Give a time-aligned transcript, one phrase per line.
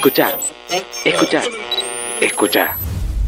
[0.00, 0.30] Escucha,
[1.04, 1.42] escucha,
[2.22, 2.74] escucha.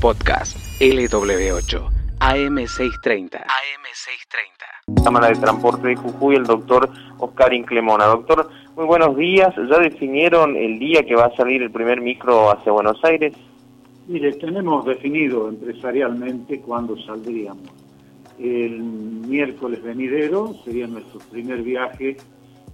[0.00, 3.44] Podcast LW8, AM630.
[3.44, 5.04] AM630.
[5.04, 6.88] Cámara de Transporte de Jujuy, el doctor
[7.18, 8.06] Oscar Inclemona.
[8.06, 9.54] Doctor, muy buenos días.
[9.54, 13.34] ¿Ya definieron el día que va a salir el primer micro hacia Buenos Aires?
[14.08, 17.68] Mire, tenemos definido empresarialmente cuándo saldríamos.
[18.38, 22.16] El miércoles venidero sería nuestro primer viaje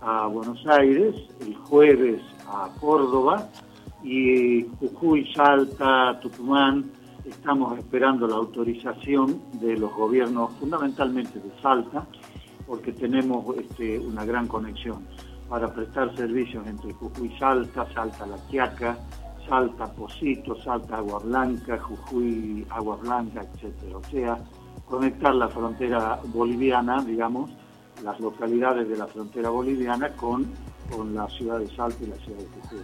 [0.00, 3.48] a Buenos Aires, el jueves a Córdoba
[4.02, 6.90] y Jujuy, Salta, Tucumán.
[7.24, 12.06] Estamos esperando la autorización de los gobiernos, fundamentalmente de Salta,
[12.66, 15.06] porque tenemos este, una gran conexión
[15.48, 18.96] para prestar servicios entre Jujuy, Salta, Salta, La Quiaca,
[19.48, 23.94] Salta, Posito, Salta, Agua Blanca, Jujuy, Agua Blanca, etc.
[23.94, 24.38] O sea,
[24.86, 27.50] conectar la frontera boliviana, digamos,
[28.02, 30.46] las localidades de la frontera boliviana con,
[30.94, 32.80] con la ciudad de Salta y la ciudad de Jujuy.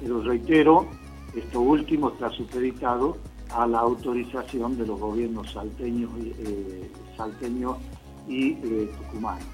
[0.00, 0.86] Pero reitero,
[1.34, 3.16] esto último está supeditado
[3.50, 7.76] a la autorización de los gobiernos salteños, eh, salteños
[8.28, 9.44] y eh, tucumanos.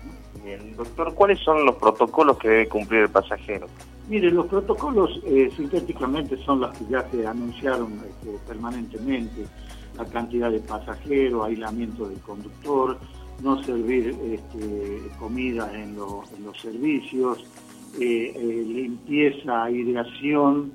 [0.44, 3.66] Bien, doctor, ¿cuáles son los protocolos que debe cumplir el pasajero?
[4.08, 9.46] Mire, los protocolos eh, sintéticamente son los que ya se anunciaron este, permanentemente,
[9.96, 12.98] la cantidad de pasajeros, aislamiento del conductor,
[13.42, 16.28] no servir este, comida en, los
[16.60, 17.44] servicios,
[18.00, 20.72] eh, eh, limpieza, aireación,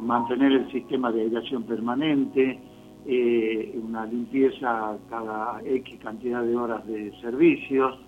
[0.00, 2.58] mantener el sistema de aireación permanente,
[3.06, 7.98] eh, una limpieza cada X cantidad de horas de servicios,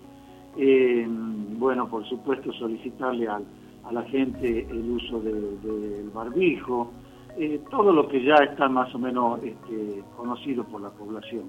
[1.57, 3.41] bueno, por supuesto solicitarle a
[3.91, 6.91] la gente el uso del barbijo,
[7.69, 11.45] todo lo que ya está más o menos este, conocido por la población.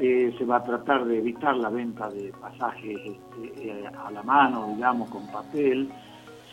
[0.00, 4.22] Eh, se va a tratar de evitar la venta de pasajes este, eh, a la
[4.22, 5.88] mano, digamos, con papel.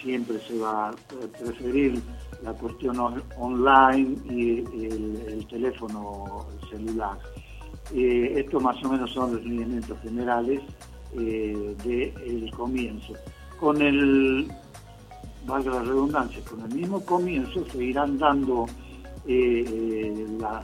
[0.05, 0.95] Siempre se va a
[1.39, 2.01] preferir
[2.43, 2.97] la cuestión
[3.37, 7.17] online y el, teléfono celular.
[7.93, 10.61] Eh, esto más o menos son los lineamientos generales
[11.13, 13.13] del comienzo.
[13.59, 14.47] Con el,
[15.45, 18.67] valga la redundancia, con el mismo comienzo se irán dando
[19.27, 20.61] la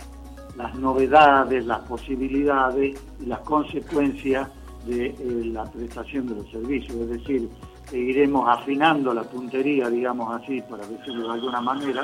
[0.58, 4.50] las novedades, las posibilidades y las consecuencias
[4.86, 5.16] de eh,
[5.46, 6.96] la prestación de los servicios.
[6.96, 7.50] Es decir,
[7.98, 12.04] iremos afinando la puntería, digamos así, para decirlo de alguna manera,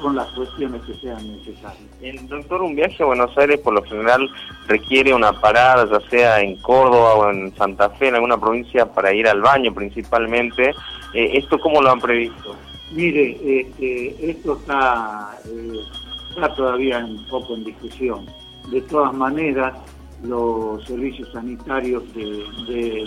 [0.00, 1.90] con las cuestiones que sean necesarias.
[2.00, 4.28] El doctor, un viaje a Buenos Aires por lo general
[4.66, 9.14] requiere una parada, ya sea en Córdoba o en Santa Fe, en alguna provincia, para
[9.14, 10.70] ir al baño principalmente.
[11.14, 12.56] Eh, ¿Esto cómo lo han previsto?
[12.92, 15.30] Mire, este, esto está...
[15.46, 15.78] Eh,
[16.34, 18.26] está todavía un poco en discusión.
[18.70, 19.74] De todas maneras,
[20.22, 23.06] los servicios sanitarios de,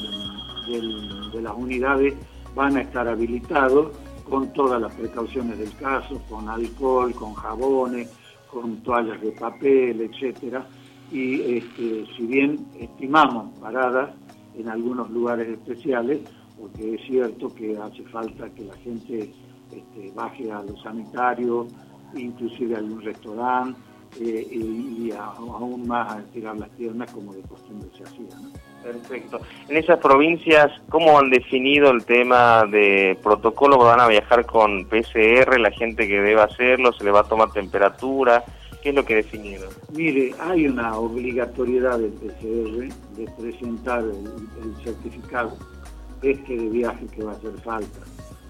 [0.67, 2.13] las unidades
[2.55, 3.95] van a estar habilitados
[4.27, 8.09] con todas las precauciones del caso, con alcohol, con jabones,
[8.51, 10.65] con toallas de papel, etcétera.
[11.11, 14.11] Y este, si bien estimamos paradas
[14.57, 16.21] en algunos lugares especiales,
[16.59, 19.31] porque es cierto que hace falta que la gente
[19.71, 21.67] este, baje a los sanitarios,
[22.15, 23.77] inclusive algún restaurante
[24.19, 28.37] eh, y, aún más a tirar las piernas como de costumbre se hacía.
[28.85, 29.41] Perfecto.
[29.67, 33.79] En esas provincias, ¿cómo han definido el tema de protocolo?
[33.79, 36.93] ¿Van a viajar con PCR la gente que deba hacerlo?
[36.93, 38.43] ¿Se le va a tomar temperatura?
[38.83, 39.69] ¿Qué es lo que definieron?
[39.91, 45.57] Mire, hay una obligatoriedad del PCR de presentar el certificado
[46.21, 47.99] este de viaje que va a hacer falta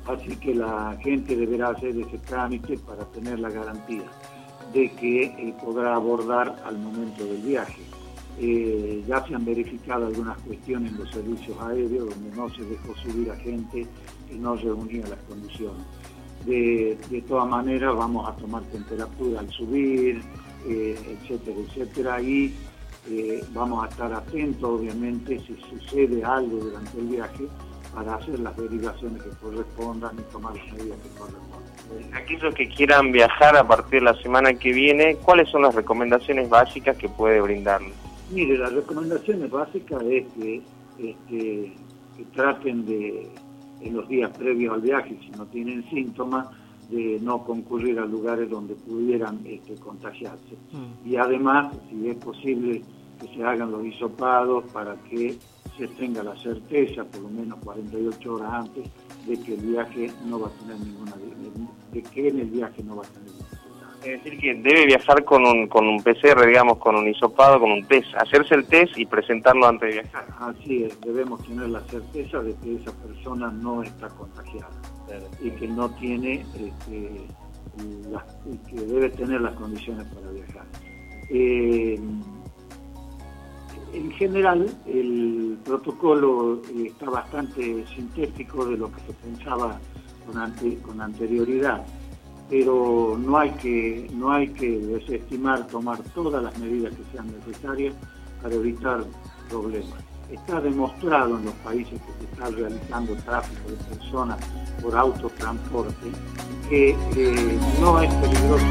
[0.07, 4.03] Así que la gente deberá hacer ese trámite para tener la garantía
[4.73, 7.81] de que eh, podrá abordar al momento del viaje.
[8.40, 12.96] Eh, ya se han verificado algunas cuestiones en los servicios aéreos donde no se dejó
[12.96, 13.88] subir a gente
[14.28, 15.84] que no reunía las condiciones.
[16.46, 20.22] De, todas maneras vamos a tomar temperatura al subir,
[20.68, 22.53] eh, etcétera, etcétera, y
[23.53, 27.47] vamos a estar atentos obviamente si sucede algo durante el viaje
[27.94, 32.13] para hacer las derivaciones que correspondan y tomar las medidas que correspondan.
[32.13, 36.49] Aquellos que quieran viajar a partir de la semana que viene, ¿cuáles son las recomendaciones
[36.49, 37.93] básicas que puede brindarles?
[38.31, 40.61] Mire, las recomendaciones básicas es que,
[40.97, 41.73] este,
[42.33, 43.29] traten de,
[43.81, 46.47] en los días previos al viaje, si no tienen síntomas,
[46.89, 50.55] de no concurrir a lugares donde pudieran este, contagiarse.
[50.72, 51.09] Mm.
[51.09, 52.83] Y además, si es posible,
[53.19, 55.37] que se hagan los hisopados para que
[55.77, 58.89] se tenga la certeza, por lo menos 48 horas antes,
[59.27, 61.13] de que el viaje no va a tener ninguna,
[61.91, 63.54] de que en el viaje no va a tener ninguna
[64.05, 67.72] es decir, que debe viajar con un, con un PCR, digamos, con un hisopado, con
[67.72, 70.25] un test, hacerse el test y presentarlo antes de viajar.
[70.40, 74.69] Así es, debemos tener la certeza de que esa persona no está contagiada
[75.41, 77.28] y que no tiene este,
[78.69, 80.66] que debe tener las condiciones para viajar.
[81.29, 81.99] Eh,
[83.93, 89.79] en general, el protocolo está bastante sintético de lo que se pensaba
[90.84, 91.85] con, anterioridad,
[92.50, 97.96] pero no hay, que, no hay que desestimar tomar todas las medidas que sean necesarias
[98.42, 99.03] para evitar
[99.50, 100.03] problemas.
[100.32, 104.38] Está demostrado en los países que se está realizando tráfico de personas
[104.82, 106.12] por autotransporte
[106.70, 108.66] que eh, no es peligroso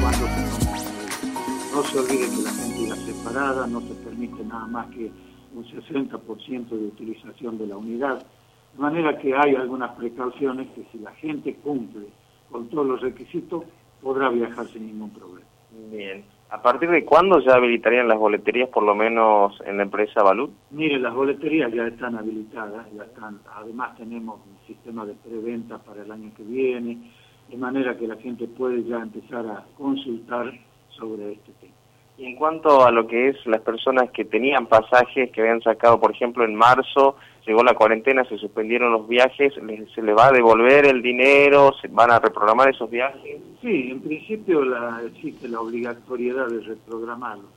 [0.00, 4.86] cuando se No se olvide que la gente irá separada, no se permite nada más
[4.88, 5.10] que
[5.54, 8.26] un 60% de utilización de la unidad.
[8.74, 12.08] De manera que hay algunas precauciones que si la gente cumple
[12.54, 13.64] con todos los requisitos,
[14.00, 15.48] podrá viajar sin ningún problema.
[15.90, 16.24] Bien.
[16.50, 20.52] ¿A partir de cuándo ya habilitarían las boleterías, por lo menos en la empresa Balut?
[20.70, 23.40] Mire, las boleterías ya están habilitadas, ya están.
[23.56, 27.10] Además tenemos un sistema de preventa para el año que viene,
[27.48, 30.52] de manera que la gente puede ya empezar a consultar
[30.90, 31.74] sobre este tema.
[32.18, 35.98] Y en cuanto a lo que es las personas que tenían pasajes que habían sacado,
[35.98, 37.16] por ejemplo, en marzo,
[37.46, 41.72] llegó la cuarentena, se suspendieron los viajes, ¿se les va a devolver el dinero?
[41.80, 43.40] ¿Se van a reprogramar esos viajes?
[43.60, 47.48] Sí, en principio la, existe la obligatoriedad de reprogramarlo.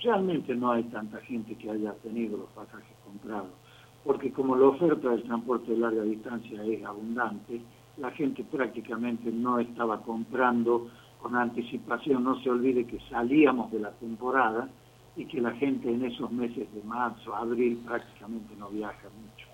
[0.00, 3.50] Realmente no hay tanta gente que haya tenido los pasajes comprados,
[4.04, 7.60] porque como la oferta del transporte de larga distancia es abundante,
[7.96, 10.88] la gente prácticamente no estaba comprando
[11.20, 14.68] con anticipación, no se olvide que salíamos de la temporada
[15.16, 19.46] y que la gente en esos meses de marzo, abril prácticamente no viaja mucho.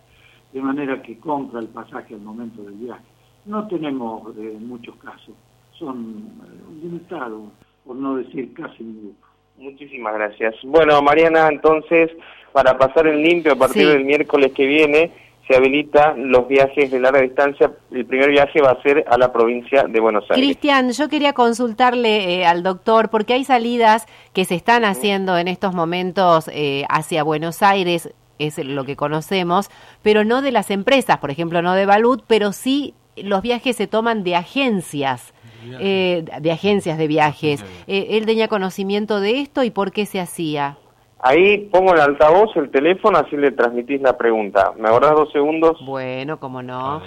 [0.53, 3.05] De manera que compra el pasaje al momento del viaje.
[3.45, 5.35] No tenemos eh, muchos casos,
[5.79, 7.51] son eh, limitados,
[7.85, 9.15] por no decir casi ninguno.
[9.57, 10.55] Muchísimas gracias.
[10.65, 12.11] Bueno, Mariana, entonces,
[12.53, 15.13] para pasar el limpio a partir del miércoles que viene,
[15.51, 17.73] se habilitan los viajes de larga distancia.
[17.91, 20.37] El primer viaje va a ser a la provincia de Buenos Aires.
[20.37, 25.49] Cristian, yo quería consultarle eh, al doctor, porque hay salidas que se están haciendo en
[25.49, 29.71] estos momentos eh, hacia Buenos Aires, es lo que conocemos,
[30.03, 33.89] pero no de las empresas, por ejemplo, no de Balut, pero sí los viajes se
[33.89, 35.35] toman de agencias.
[35.79, 37.63] Eh, de agencias de viajes.
[37.87, 40.79] ¿Él tenía conocimiento de esto y por qué se hacía?
[41.23, 44.73] Ahí pongo el altavoz, el teléfono, así le transmitís la pregunta.
[44.79, 45.77] ¿Me ahorras dos segundos?
[45.85, 47.03] Bueno, como no.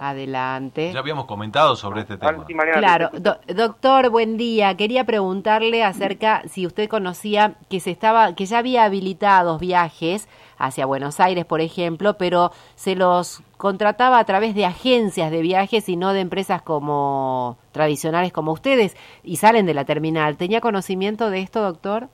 [0.00, 0.92] Adelante.
[0.92, 2.46] Ya habíamos comentado sobre este tema.
[2.72, 3.10] Claro,
[3.54, 4.74] doctor, buen día.
[4.76, 10.26] Quería preguntarle acerca si usted conocía que se estaba, que ya había habilitados viajes
[10.56, 15.86] hacia Buenos Aires, por ejemplo, pero se los contrataba a través de agencias de viajes
[15.90, 20.38] y no de empresas como tradicionales como ustedes y salen de la terminal.
[20.38, 22.08] ¿Tenía conocimiento de esto, doctor?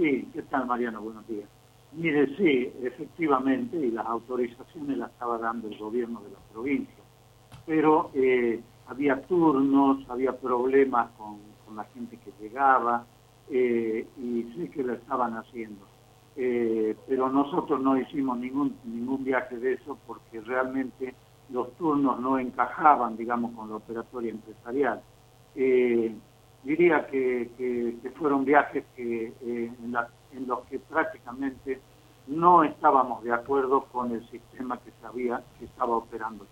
[0.00, 1.02] Sí, ¿qué tal Mariano?
[1.02, 1.46] Buenos días.
[1.92, 7.04] Mire, sí, efectivamente, y las autorizaciones las estaba dando el gobierno de la provincia,
[7.66, 13.04] pero eh, había turnos, había problemas con, la gente que llegaba,
[13.50, 15.84] eh, y sé que lo estaban haciendo.
[16.34, 21.14] Eh, pero nosotros no hicimos ningún, ningún viaje de eso porque realmente
[21.50, 25.02] los turnos no encajaban, digamos, con la operatoria empresarial
[26.62, 31.80] diría que, que, fueron viajes que, eh, en, los que prácticamente
[32.26, 36.46] no estábamos de acuerdo con el sistema que, sabía, que estaba operando.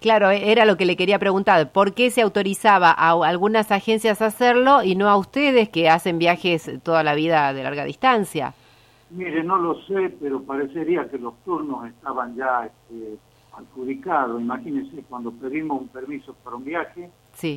[0.00, 1.72] Claro, e-, era lo que le quería preguntar.
[1.72, 6.18] ¿Por qué se autorizaba a algunas agencias a hacerlo y no a ustedes que hacen
[6.18, 8.54] viajes toda la vida de larga distancia?
[9.10, 13.16] Mire, no lo sé, pero parecería que los turnos estaban ya este,
[13.56, 14.40] adjudicados.
[14.40, 17.10] Imagínense, cuando pedimos un permiso para un viaje,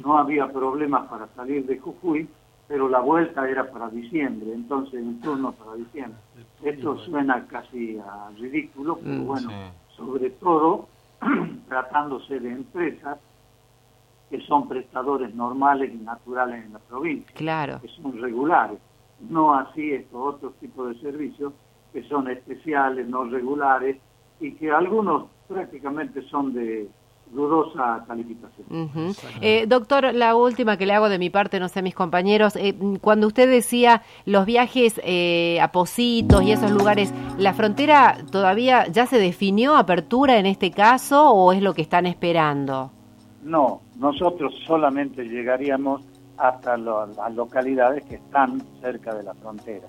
[0.03, 2.27] no había problemas para salir de Jujuy,
[2.67, 6.19] pero la vuelta era para diciembre, entonces un turno para diciembre.
[6.63, 9.49] Esto suena casi a ridículo, pero mm, bueno,
[9.95, 10.87] sobre todo
[11.69, 13.17] tratándose de empresas
[14.29, 17.79] que son prestadores normales y naturales en la provincia, claro.
[17.81, 18.77] que son regulares,
[19.29, 21.53] no así estos otros tipos de servicios
[21.93, 23.97] que son especiales, no regulares,
[24.39, 26.89] y que algunos prácticamente son de
[27.31, 28.65] dudosa calificación.
[29.41, 32.55] Eh, doctor, la última que le hago de mi parte, no sé, a mis compañeros,
[32.55, 38.87] eh, cuando usted decía los viajes eh, a Positos y esos lugares, ¿la frontera todavía
[38.87, 42.91] ya se definió apertura en este caso o es lo que están esperando?
[43.43, 46.01] No, nosotros solamente llegaríamos
[46.37, 49.87] hasta las localidades que están cerca de la frontera.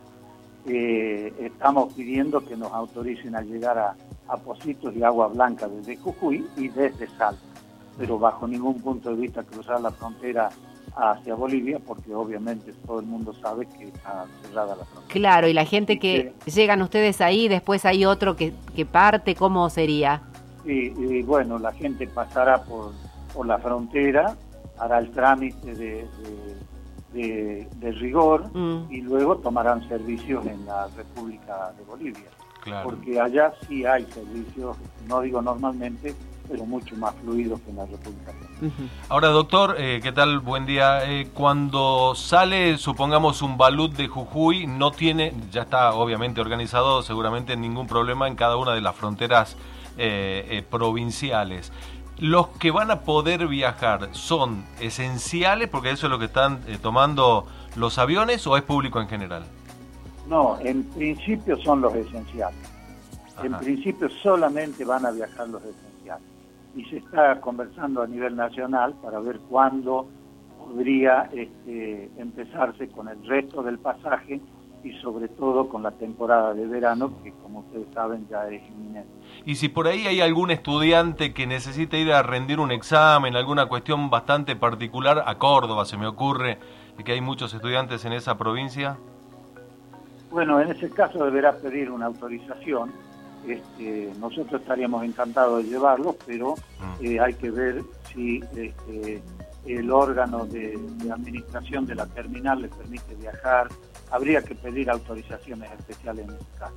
[0.65, 3.97] estamos pidiendo que nos autoricen a llegar a
[4.29, 7.41] a Positos y Agua Blanca desde Jujuy y desde Salta,
[7.97, 10.51] pero bajo ningún punto de vista cruzar la frontera
[10.97, 15.13] hacia Bolivia, porque obviamente todo el mundo sabe que está cerrada la frontera.
[15.13, 19.69] Claro, y la gente que llegan ustedes ahí, después hay otro que, que parte, ¿cómo
[19.71, 20.23] sería?
[20.65, 22.93] Y, y, bueno, la gente pasará por,
[23.33, 24.37] por la frontera
[24.79, 26.07] hará el trámite de,
[27.13, 28.93] de, rigor mm.
[28.93, 32.29] y luego tomarán servicios en la República de Bolivia.
[32.83, 36.15] Porque allá sí hay servicios, no digo normalmente,
[36.49, 38.33] pero mucho más fluidos que en la República.
[39.09, 40.41] Ahora, doctor, eh, ¿qué tal?
[40.41, 41.09] Buen día.
[41.09, 47.57] Eh, cuando sale, supongamos, un balut de Jujuy, no tiene, ya está obviamente organizado, seguramente
[47.57, 49.57] ningún problema en cada una de las fronteras
[49.99, 51.73] eh, provinciales.
[52.19, 57.47] ¿Los que van a poder viajar son esenciales, porque eso es lo que están tomando
[57.77, 59.45] los aviones, o es público en general?
[60.29, 62.59] No, en principio son los esenciales.
[63.43, 66.27] En principio solamente van a viajar los esenciales.
[66.77, 70.07] Y se está conversando a nivel nacional para ver cuándo
[70.59, 74.41] podría este, empezarse con el resto del pasaje
[74.85, 79.11] y sobre todo con la temporada de verano que como ustedes saben ya es inminente.
[79.45, 83.67] Y si por ahí hay algún estudiante que necesite ir a rendir un examen, alguna
[83.67, 86.59] cuestión bastante particular, a Córdoba se me ocurre
[87.05, 88.99] que hay muchos estudiantes en esa provincia.
[90.31, 92.93] Bueno, en ese caso deberá pedir una autorización.
[93.47, 97.05] Este, nosotros estaríamos encantados de llevarlo, pero mm.
[97.05, 97.83] eh, hay que ver
[98.13, 99.23] si este,
[99.67, 100.79] el órgano de,
[101.11, 103.69] administración de la terminal le permite viajar.
[104.11, 106.75] Habría que pedir autorizaciones especiales en ese caso.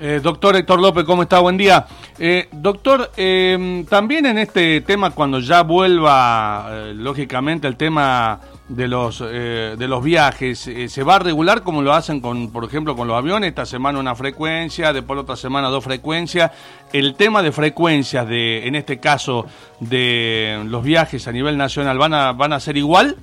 [0.00, 1.40] Eh, doctor Héctor López, ¿cómo está?
[1.40, 1.86] Buen día.
[2.18, 9.22] Eh, doctor, em, también en este tema, cuando ya vuelva, lógicamente, el tema de los
[9.24, 10.66] eh, de los viajes.
[10.68, 13.66] Eh, se va a regular como lo hacen con por ejemplo con los aviones esta
[13.66, 16.52] semana una frecuencia después otra semana dos frecuencias.
[16.92, 19.46] El tema de frecuencias de en este caso
[19.80, 23.16] de los viajes a nivel nacional van a van a ser igual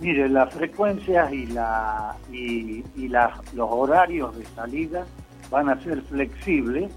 [0.00, 5.06] mire las frecuencias y la y, y los horarios de salida
[5.50, 6.90] van a ser flexibles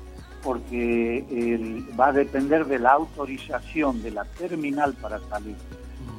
[0.43, 5.55] porque va a depender de la autorización de la terminal para salir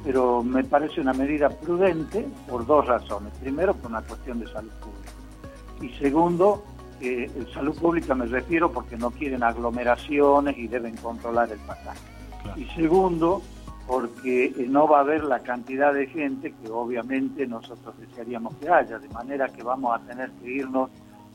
[0.07, 3.33] pero me parece una medida prudente por dos razones.
[3.41, 5.11] Primero, por una cuestión de salud pública.
[5.81, 6.63] Y segundo,
[7.01, 11.99] eh, salud pública me refiero porque no quieren aglomeraciones y deben controlar el pasaje.
[12.55, 13.41] Y segundo,
[13.85, 18.69] porque eh, no va a haber la cantidad de gente que obviamente nosotros desearíamos que
[18.69, 20.89] haya, de manera que vamos a tener que irnos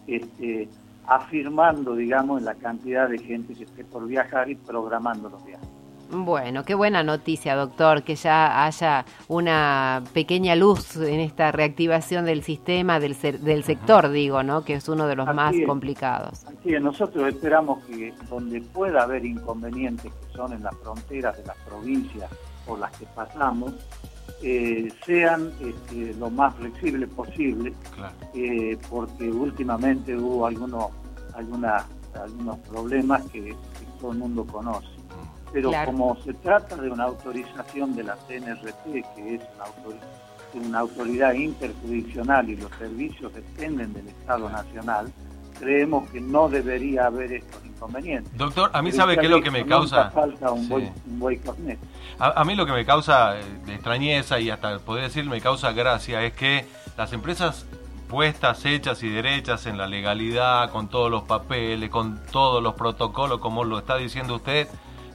[0.06, 0.66] este,
[1.06, 5.81] afirmando, digamos, en la cantidad de gente que esté por viajar y programando los viajes.
[6.14, 12.42] Bueno, qué buena noticia, doctor, que ya haya una pequeña luz en esta reactivación del
[12.42, 14.62] sistema, del, del sector, digo, ¿no?
[14.62, 16.44] Que es uno de los más complicados.
[16.44, 21.46] Así es, nosotros esperamos que donde pueda haber inconvenientes, que son en las fronteras de
[21.46, 22.30] las provincias
[22.66, 23.72] por las que pasamos,
[24.42, 27.72] eh, sean este, lo más flexibles posible,
[28.34, 30.88] eh, porque últimamente hubo algunos,
[31.34, 33.56] algunos problemas que
[33.98, 35.01] todo el mundo conoce
[35.52, 39.42] pero como se trata de una autorización de la CNRT, que es
[40.54, 45.12] una, autoridad interjurisdiccional y los servicios dependen del Estado Nacional,
[45.58, 48.36] creemos que no debería haber estos inconvenientes.
[48.36, 50.10] Doctor, a mí sabe qué es lo que me causa...
[50.10, 50.68] Falta un,
[52.18, 55.72] a, mí lo que me causa eh, de extrañeza y hasta poder decir me causa
[55.72, 56.66] gracia es que
[56.96, 57.66] las empresas
[58.08, 63.38] puestas, hechas y derechas en la legalidad, con todos los papeles, con todos los protocolos,
[63.38, 64.68] como lo está diciendo usted,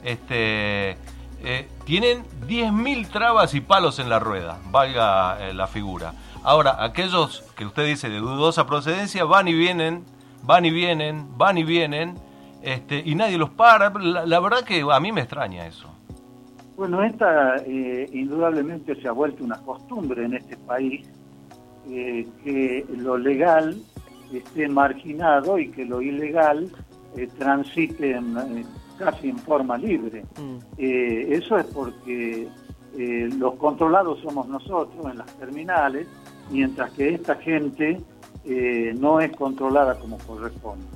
[0.04, 0.96] este,
[1.44, 6.12] eh, tienen 10.000 trabas y palos en la rueda, valga eh, la figura.
[6.42, 10.04] Ahora, aquellos que usted dice de dudosa procedencia van y vienen,
[10.42, 12.16] van y vienen, van y vienen,
[12.62, 13.90] este, y nadie los para.
[13.90, 15.88] La, verdad que a mí me extraña eso.
[16.76, 21.08] Bueno, esta eh, indudablemente se ha vuelto una costumbre en este país,
[21.86, 23.80] que lo legal
[24.32, 26.70] esté marginado y que lo ilegal
[27.38, 28.36] transite en,
[28.98, 30.24] casi en forma libre.
[30.38, 30.56] Mm.
[30.76, 32.48] Eh, eso es porque
[32.96, 36.06] eh, los controlados somos nosotros en las terminales,
[36.50, 38.00] mientras que esta gente
[38.44, 40.86] eh, no es controlada como corresponde.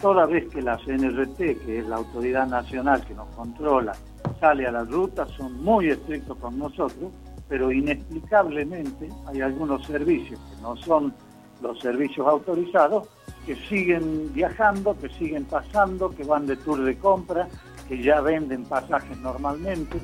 [0.00, 3.92] toda vez que la CNRT, que es la autoridad nacional que nos controla,
[4.40, 7.12] sale a la ruta, son muy estrictos con nosotros,
[7.48, 11.14] pero inexplicablemente hay algunos servicios que no son
[11.62, 13.08] los servicios autorizados
[13.46, 17.48] que siguen viajando, que siguen pasando, que van de tour de compra,
[17.88, 19.98] que ya venden pasajes normalmente.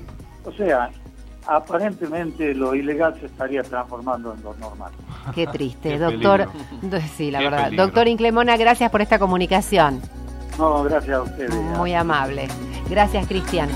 [0.45, 0.91] O sea,
[1.47, 4.93] aparentemente lo ilegal se estaría transformando en lo normal.
[5.35, 6.49] Qué triste, doctor.
[7.17, 7.73] Sí, la verdad.
[7.73, 10.00] Doctor Inclemona, gracias por esta comunicación.
[10.59, 11.55] No, gracias a ustedes.
[11.77, 12.49] Muy amable.
[12.91, 13.69] Gracias, Cristian.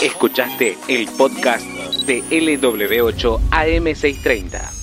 [0.00, 1.64] Escuchaste el podcast
[2.06, 4.73] de LW8 AM630.